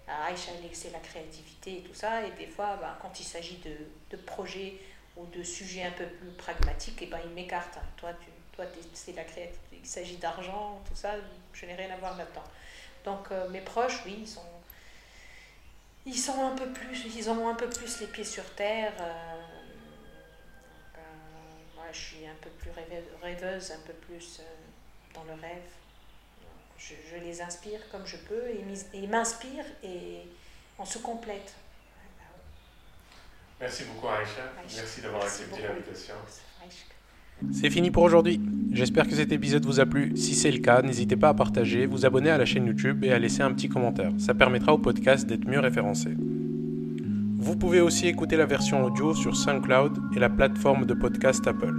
Aïcha, 0.08 0.52
c'est 0.74 0.92
la 0.92 1.00
créativité 1.00 1.78
et 1.78 1.82
tout 1.82 1.94
ça. 1.94 2.26
Et 2.26 2.32
des 2.32 2.48
fois, 2.48 2.78
bah, 2.78 2.98
quand 3.02 3.20
il 3.20 3.26
s'agit 3.26 3.58
de, 3.58 3.76
de, 4.10 4.18
projets 4.18 4.74
ou 5.16 5.26
de 5.28 5.44
sujets 5.44 5.84
un 5.84 5.92
peu 5.92 6.06
plus 6.06 6.32
pragmatiques, 6.32 7.02
et 7.04 7.06
ben, 7.06 7.20
ils 7.24 7.32
m'écartent. 7.32 7.80
Toi, 7.96 8.12
tu, 8.14 8.28
toi 8.54 8.66
c'est 8.94 9.14
la 9.14 9.24
créativité. 9.24 9.71
Il 9.82 9.88
s'agit 9.88 10.18
d'argent, 10.18 10.82
tout 10.88 10.96
ça, 10.96 11.16
je 11.54 11.66
n'ai 11.66 11.76
rien 11.76 11.92
à 11.92 11.98
voir 11.98 12.18
là-dedans. 12.18 12.44
Donc, 13.04 13.32
mes 13.50 13.62
proches, 13.62 14.04
oui, 14.06 14.20
ils 14.22 14.28
sont 14.28 14.42
ils 16.06 16.18
sont 16.18 16.44
un 16.44 16.56
peu 16.56 16.68
plus, 16.72 17.06
ils 17.16 17.30
ont 17.30 17.48
un 17.48 17.54
peu 17.54 17.70
plus 17.70 18.00
les 18.00 18.08
pieds 18.08 18.24
sur 18.24 18.44
terre. 18.56 18.94
Euh, 19.00 19.42
moi, 21.76 21.86
je 21.92 22.00
suis 22.00 22.26
un 22.26 22.36
peu 22.42 22.50
plus 22.50 22.72
rêveuse, 23.22 23.72
un 23.72 23.80
peu 23.86 23.94
plus 23.94 24.40
euh, 24.40 24.44
dans 25.14 25.24
le 25.26 25.34
rêve. 25.34 25.62
Je, 26.78 26.96
je, 27.12 27.18
les 27.18 27.42
inspire 27.42 27.80
comme 27.92 28.08
je 28.08 28.18
peux 28.18 28.50
et 28.50 28.66
ils 28.96 29.10
m'inspirent 29.10 29.66
et 29.84 30.24
on 30.80 30.86
se 30.86 30.98
complète. 30.98 31.54
Merci 33.60 33.84
beaucoup 33.84 34.08
Aïcha. 34.08 34.52
Merci 34.76 35.02
d'avoir 35.02 35.24
accepté 35.24 35.62
l'invitation. 35.62 36.16
C'est 37.50 37.70
fini 37.70 37.90
pour 37.90 38.04
aujourd'hui. 38.04 38.40
J'espère 38.72 39.08
que 39.08 39.16
cet 39.16 39.32
épisode 39.32 39.66
vous 39.66 39.80
a 39.80 39.86
plu. 39.86 40.14
Si 40.16 40.36
c'est 40.36 40.52
le 40.52 40.60
cas, 40.60 40.82
n'hésitez 40.82 41.16
pas 41.16 41.30
à 41.30 41.34
partager, 41.34 41.86
vous 41.86 42.06
abonner 42.06 42.30
à 42.30 42.38
la 42.38 42.46
chaîne 42.46 42.68
YouTube 42.68 43.04
et 43.04 43.12
à 43.12 43.20
laisser 43.20 43.42
un 43.42 43.52
petit 43.52 43.68
commentaire. 43.68 44.12
Ça 44.18 44.34
permettra 44.34 44.74
au 44.74 44.78
podcast 44.78 45.28
d'être 45.28 45.48
mieux 45.48 45.60
référencé. 45.60 46.10
Vous 47.38 47.56
pouvez 47.58 47.82
aussi 47.82 48.08
écouter 48.08 48.38
la 48.38 48.46
version 48.46 48.86
audio 48.86 49.16
sur 49.16 49.36
SoundCloud 49.36 50.00
et 50.16 50.20
la 50.20 50.30
plateforme 50.30 50.86
de 50.86 50.94
podcast 50.94 51.46
Apple. 51.48 51.76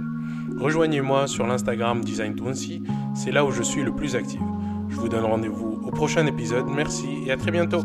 Rejoignez-moi 0.59 1.27
sur 1.27 1.47
l'Instagram 1.47 2.03
Design 2.03 2.35
c'est 3.15 3.31
là 3.31 3.45
où 3.45 3.51
je 3.51 3.63
suis 3.63 3.83
le 3.83 3.95
plus 3.95 4.15
actif. 4.15 4.41
Je 4.89 4.95
vous 4.97 5.09
donne 5.09 5.25
rendez-vous 5.25 5.81
au 5.85 5.91
prochain 5.91 6.27
épisode. 6.27 6.65
Merci 6.67 7.07
et 7.25 7.31
à 7.31 7.37
très 7.37 7.51
bientôt. 7.51 7.81